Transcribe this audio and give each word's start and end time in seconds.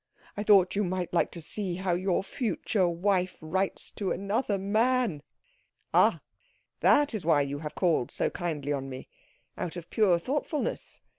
I 0.35 0.41
thought 0.41 0.75
you 0.75 0.83
might 0.83 1.13
like 1.13 1.29
to 1.29 1.41
see 1.43 1.75
how 1.75 1.93
your 1.93 2.23
future 2.23 2.87
wife 2.87 3.37
writes 3.39 3.91
to 3.91 4.11
another 4.11 4.57
man." 4.57 5.21
"Ah 5.93 6.21
that 6.79 7.13
is 7.13 7.23
why 7.23 7.41
you 7.43 7.59
have 7.59 7.75
called 7.75 8.09
so 8.09 8.31
kindly 8.31 8.73
on 8.73 8.89
me? 8.89 9.09
Out 9.59 9.75
of 9.75 9.91
pure 9.91 10.17
thoughtfulness. 10.17 11.01